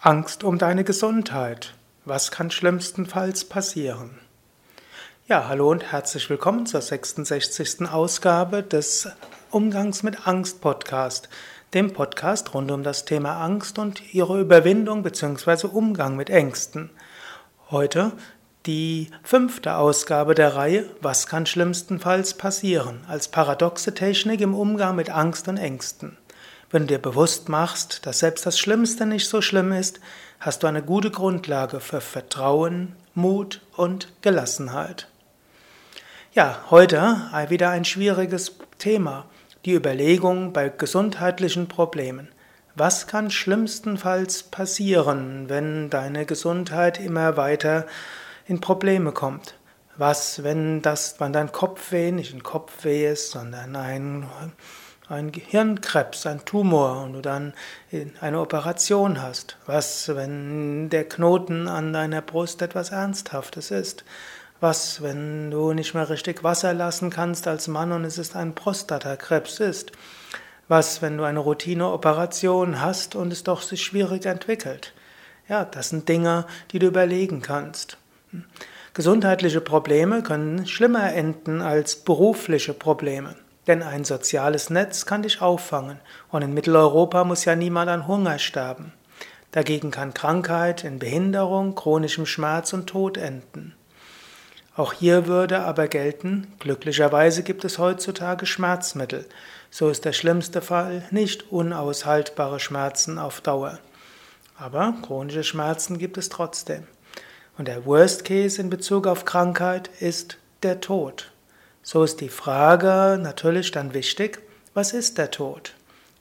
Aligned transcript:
Angst 0.00 0.44
um 0.44 0.58
deine 0.58 0.84
Gesundheit. 0.84 1.74
Was 2.04 2.30
kann 2.30 2.52
schlimmstenfalls 2.52 3.46
passieren? 3.46 4.20
Ja, 5.26 5.48
hallo 5.48 5.72
und 5.72 5.90
herzlich 5.90 6.30
willkommen 6.30 6.66
zur 6.66 6.82
66. 6.82 7.88
Ausgabe 7.90 8.62
des 8.62 9.08
Umgangs 9.50 10.04
mit 10.04 10.28
Angst 10.28 10.60
Podcast, 10.60 11.28
dem 11.74 11.92
Podcast 11.92 12.54
rund 12.54 12.70
um 12.70 12.84
das 12.84 13.06
Thema 13.06 13.42
Angst 13.42 13.80
und 13.80 14.14
ihre 14.14 14.40
Überwindung 14.40 15.02
bzw. 15.02 15.66
Umgang 15.66 16.14
mit 16.14 16.30
Ängsten. 16.30 16.90
Heute 17.72 18.12
die 18.66 19.10
fünfte 19.24 19.74
Ausgabe 19.74 20.36
der 20.36 20.54
Reihe 20.54 20.84
Was 21.00 21.26
kann 21.26 21.44
schlimmstenfalls 21.44 22.34
passieren? 22.34 23.04
als 23.08 23.26
paradoxe 23.26 23.94
Technik 23.94 24.42
im 24.42 24.54
Umgang 24.54 24.94
mit 24.94 25.10
Angst 25.10 25.48
und 25.48 25.56
Ängsten. 25.56 26.16
Wenn 26.70 26.82
du 26.82 26.88
dir 26.88 26.98
bewusst 26.98 27.48
machst, 27.48 28.04
dass 28.04 28.18
selbst 28.18 28.44
das 28.44 28.58
Schlimmste 28.58 29.06
nicht 29.06 29.26
so 29.26 29.40
schlimm 29.40 29.72
ist, 29.72 30.00
hast 30.38 30.62
du 30.62 30.66
eine 30.66 30.82
gute 30.82 31.10
Grundlage 31.10 31.80
für 31.80 32.02
Vertrauen, 32.02 32.94
Mut 33.14 33.62
und 33.74 34.12
Gelassenheit. 34.20 35.08
Ja, 36.34 36.60
heute 36.68 37.30
wieder 37.48 37.70
ein 37.70 37.86
schwieriges 37.86 38.52
Thema, 38.78 39.24
die 39.64 39.72
Überlegung 39.72 40.52
bei 40.52 40.68
gesundheitlichen 40.68 41.68
Problemen. 41.68 42.28
Was 42.74 43.06
kann 43.06 43.30
schlimmstenfalls 43.30 44.42
passieren, 44.42 45.48
wenn 45.48 45.88
deine 45.88 46.26
Gesundheit 46.26 47.00
immer 47.00 47.38
weiter 47.38 47.86
in 48.46 48.60
Probleme 48.60 49.12
kommt? 49.12 49.54
Was, 49.96 50.44
wenn 50.44 50.82
das, 50.82 51.18
wenn 51.18 51.32
dein 51.32 51.50
Kopfweh 51.50 52.12
nicht 52.12 52.34
ein 52.34 52.42
Kopfweh 52.42 53.10
ist, 53.10 53.30
sondern 53.30 53.74
ein 53.74 54.28
ein 55.08 55.32
Gehirnkrebs, 55.32 56.26
ein 56.26 56.44
Tumor 56.44 57.02
und 57.02 57.14
du 57.14 57.20
dann 57.20 57.54
eine 58.20 58.40
Operation 58.40 59.22
hast. 59.22 59.56
Was, 59.66 60.08
wenn 60.08 60.90
der 60.90 61.08
Knoten 61.08 61.66
an 61.68 61.92
deiner 61.92 62.20
Brust 62.20 62.60
etwas 62.62 62.90
Ernsthaftes 62.90 63.70
ist? 63.70 64.04
Was, 64.60 65.02
wenn 65.02 65.50
du 65.50 65.72
nicht 65.72 65.94
mehr 65.94 66.10
richtig 66.10 66.44
Wasser 66.44 66.74
lassen 66.74 67.10
kannst 67.10 67.46
als 67.46 67.68
Mann 67.68 67.92
und 67.92 68.04
es 68.04 68.18
ist 68.18 68.36
ein 68.36 68.54
Prostatakrebs 68.54 69.60
ist? 69.60 69.92
Was, 70.66 71.00
wenn 71.00 71.16
du 71.16 71.24
eine 71.24 71.38
Routineoperation 71.38 72.80
hast 72.80 73.14
und 73.14 73.32
es 73.32 73.44
doch 73.44 73.62
sich 73.62 73.82
schwierig 73.82 74.26
entwickelt? 74.26 74.92
Ja, 75.48 75.64
das 75.64 75.88
sind 75.88 76.08
Dinge, 76.08 76.44
die 76.72 76.78
du 76.78 76.86
überlegen 76.88 77.40
kannst. 77.40 77.96
Gesundheitliche 78.92 79.62
Probleme 79.62 80.22
können 80.22 80.66
schlimmer 80.66 81.14
enden 81.14 81.62
als 81.62 81.96
berufliche 81.96 82.74
Probleme. 82.74 83.36
Denn 83.68 83.82
ein 83.82 84.04
soziales 84.04 84.70
Netz 84.70 85.04
kann 85.04 85.22
dich 85.22 85.42
auffangen 85.42 86.00
und 86.30 86.42
in 86.42 86.54
Mitteleuropa 86.54 87.22
muss 87.24 87.44
ja 87.44 87.54
niemand 87.54 87.90
an 87.90 88.08
Hunger 88.08 88.38
sterben. 88.38 88.94
Dagegen 89.52 89.90
kann 89.90 90.14
Krankheit 90.14 90.84
in 90.84 90.98
Behinderung, 90.98 91.74
chronischem 91.74 92.26
Schmerz 92.26 92.72
und 92.72 92.86
Tod 92.86 93.18
enden. 93.18 93.74
Auch 94.74 94.94
hier 94.94 95.26
würde 95.26 95.60
aber 95.60 95.88
gelten, 95.88 96.54
glücklicherweise 96.60 97.42
gibt 97.42 97.64
es 97.64 97.78
heutzutage 97.78 98.46
Schmerzmittel. 98.46 99.26
So 99.70 99.90
ist 99.90 100.04
der 100.04 100.12
schlimmste 100.12 100.62
Fall 100.62 101.02
nicht 101.10 101.50
unaushaltbare 101.52 102.60
Schmerzen 102.60 103.18
auf 103.18 103.40
Dauer. 103.40 103.78
Aber 104.56 104.94
chronische 105.02 105.44
Schmerzen 105.44 105.98
gibt 105.98 106.16
es 106.16 106.30
trotzdem. 106.30 106.86
Und 107.58 107.68
der 107.68 107.84
Worst 107.84 108.24
Case 108.24 108.60
in 108.60 108.70
Bezug 108.70 109.06
auf 109.06 109.24
Krankheit 109.24 109.90
ist 110.00 110.38
der 110.62 110.80
Tod. 110.80 111.32
So 111.90 112.04
ist 112.04 112.20
die 112.20 112.28
Frage 112.28 113.18
natürlich 113.18 113.70
dann 113.70 113.94
wichtig, 113.94 114.40
was 114.74 114.92
ist 114.92 115.16
der 115.16 115.30
Tod? 115.30 115.72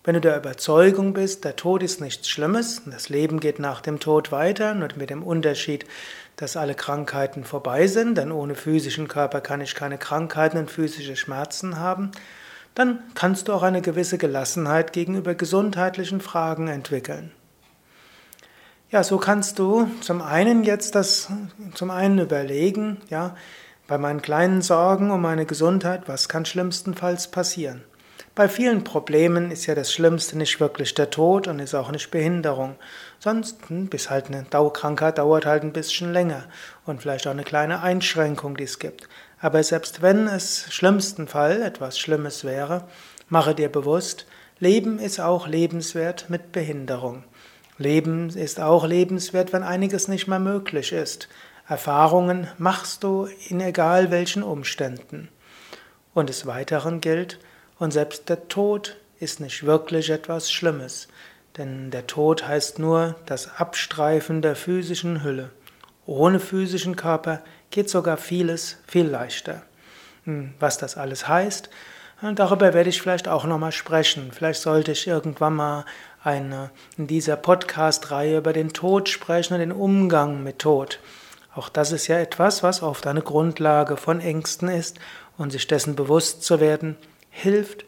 Wenn 0.06 0.14
du 0.14 0.22
der 0.22 0.38
Überzeugung 0.38 1.12
bist, 1.12 1.44
der 1.44 1.58
Tod 1.58 1.84
ist 1.84 2.00
nichts 2.00 2.30
Schlimmes, 2.30 2.84
das 2.86 3.10
Leben 3.10 3.42
geht 3.42 3.60
nach 3.60 3.82
dem 3.82 4.00
Tod 4.00 4.32
weiter, 4.32 4.74
nur 4.76 4.88
mit 4.96 5.10
dem 5.10 5.24
Unterschied, 5.24 5.84
dass 6.38 6.56
alle 6.56 6.74
Krankheiten 6.74 7.44
vorbei 7.44 7.88
sind, 7.88 8.18
denn 8.18 8.32
ohne 8.32 8.56
physischen 8.56 9.10
Körper 9.10 9.42
kann 9.42 9.60
ich 9.60 9.76
keine 9.76 9.98
Krankheiten 9.98 10.58
und 10.58 10.72
physische 10.72 11.18
Schmerzen 11.18 11.78
haben, 11.78 12.12
dann 12.74 13.00
kannst 13.14 13.50
du 13.50 13.54
auch 13.54 13.64
eine 13.64 13.82
gewisse 13.82 14.18
Gelassenheit 14.18 14.94
gegenüber 14.94 15.36
gesundheitlichen 15.36 16.22
Fragen 16.22 16.70
entwickeln. 16.70 17.34
Ja, 18.90 19.04
so 19.04 19.18
kannst 19.18 19.60
du 19.60 19.92
zum 20.00 20.22
einen 20.22 20.64
jetzt 20.64 20.96
das, 20.96 21.28
zum 21.74 21.92
einen 21.92 22.20
überlegen, 22.20 23.02
ja, 23.10 23.36
bei 23.88 23.98
meinen 23.98 24.22
kleinen 24.22 24.62
Sorgen 24.62 25.12
um 25.12 25.22
meine 25.22 25.46
Gesundheit, 25.46 26.04
was 26.08 26.28
kann 26.30 26.46
schlimmstenfalls 26.46 27.30
passieren? 27.30 27.84
Bei 28.36 28.48
vielen 28.48 28.84
Problemen 28.84 29.50
ist 29.50 29.66
ja 29.66 29.74
das 29.74 29.92
Schlimmste 29.92 30.38
nicht 30.38 30.60
wirklich 30.60 30.94
der 30.94 31.10
Tod 31.10 31.48
und 31.48 31.58
ist 31.58 31.74
auch 31.74 31.90
nicht 31.90 32.12
Behinderung. 32.12 32.76
Sonst, 33.18 33.58
hm, 33.68 33.88
bis 33.88 34.12
halt 34.12 34.28
eine 34.28 34.46
Krankheit 34.46 35.18
dauert 35.18 35.48
halt 35.48 35.64
ein 35.64 35.74
bisschen 35.74 36.14
länger 36.14 36.44
und 36.86 37.02
vielleicht 37.02 37.26
auch 37.26 37.32
eine 37.32 37.44
kleine 37.44 37.82
Einschränkung, 37.82 38.56
die 38.56 38.66
es 38.66 38.78
gibt. 38.78 39.10
Aber 39.40 39.64
selbst 39.64 40.04
wenn 40.04 40.28
es 40.28 40.72
schlimmsten 40.72 41.28
Fall 41.28 41.64
etwas 41.64 41.98
Schlimmes 41.98 42.44
wäre, 42.44 42.84
mache 43.30 43.56
dir 43.56 43.72
bewusst, 43.72 44.28
Leben 44.60 45.00
ist 45.00 45.20
auch 45.20 45.48
lebenswert 45.48 46.30
mit 46.30 46.52
Behinderung. 46.52 47.24
Leben 47.80 48.30
ist 48.30 48.60
auch 48.60 48.86
lebenswert, 48.86 49.54
wenn 49.54 49.64
einiges 49.64 50.08
nicht 50.08 50.28
mehr 50.28 50.40
möglich 50.40 50.92
ist. 50.92 51.28
Erfahrungen 51.68 52.48
machst 52.58 53.04
du 53.04 53.28
in 53.50 53.60
egal 53.60 54.10
welchen 54.10 54.42
Umständen. 54.42 55.28
Und 56.14 56.30
des 56.30 56.46
Weiteren 56.46 57.02
gilt, 57.02 57.40
und 57.78 57.92
selbst 57.92 58.30
der 58.30 58.48
Tod 58.48 58.96
ist 59.20 59.40
nicht 59.40 59.66
wirklich 59.66 60.10
etwas 60.10 60.50
Schlimmes, 60.50 61.10
denn 61.58 61.92
der 61.92 62.08
Tod 62.08 62.48
heißt 62.48 62.80
nur 62.80 63.16
das 63.26 63.60
Abstreifen 63.60 64.42
der 64.42 64.56
physischen 64.56 65.24
Hülle. 65.24 65.52
Ohne 66.06 66.40
physischen 66.40 66.96
Körper 66.96 67.44
geht 67.70 67.90
sogar 67.90 68.16
vieles 68.16 68.78
viel 68.88 69.06
leichter. 69.06 69.62
Hm, 70.24 70.54
was 70.60 70.78
das 70.78 70.96
alles 70.96 71.28
heißt, 71.28 71.70
darüber 72.36 72.74
werde 72.74 72.90
ich 72.90 73.02
vielleicht 73.02 73.28
auch 73.28 73.44
nochmal 73.44 73.74
sprechen. 73.74 74.32
Vielleicht 74.32 74.62
sollte 74.62 74.94
ich 74.94 75.06
irgendwann 75.06 75.56
mal 75.56 75.86
eine, 76.24 76.72
in 76.98 77.08
dieser 77.08 77.36
Podcast-Reihe 77.36 78.38
über 78.38 78.54
den 78.54 78.72
Tod 78.72 79.10
sprechen 79.10 79.56
und 79.56 79.60
den 79.60 79.74
Umgang 79.74 80.44
mit 80.44 80.60
Tod. 80.60 81.00
Auch 81.58 81.70
das 81.70 81.92
ist 81.92 82.08
ja 82.08 82.20
etwas, 82.20 82.62
was 82.62 82.84
oft 82.84 83.08
eine 83.08 83.24
Grundlage 83.24 83.98
von 83.98 84.22
Ängsten 84.22 84.70
ist 84.70 85.00
und 85.40 85.52
sich 85.52 85.66
dessen 85.66 85.96
bewusst 85.96 86.44
zu 86.44 86.60
werden, 86.60 86.98
hilft, 87.32 87.84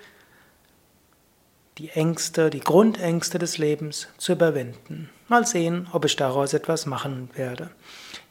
die 1.78 1.90
Ängste, 1.90 2.50
die 2.50 2.62
Grundängste 2.62 3.38
des 3.38 3.60
Lebens 3.60 4.08
zu 4.18 4.32
überwinden. 4.32 5.12
Mal 5.28 5.46
sehen, 5.46 5.88
ob 5.94 6.06
ich 6.06 6.16
daraus 6.16 6.54
etwas 6.54 6.88
machen 6.88 7.30
werde. 7.36 7.70